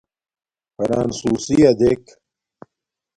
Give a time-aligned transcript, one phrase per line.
[0.75, 2.03] فرݳنسُݸسِیݳ دݵک.